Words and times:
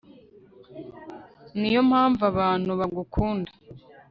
niyo 1.59 1.81
mpamvu 1.89 2.21
abantu 2.31 2.71
bagukunda 2.79 3.51